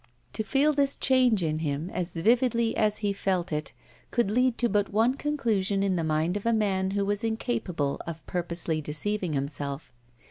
[0.33, 3.71] To feel this change in him as vividly as he felt it,
[4.09, 8.01] could lead to but one conclusion in the mind of a man who was incapable
[8.07, 9.93] of purposely deceiving himself.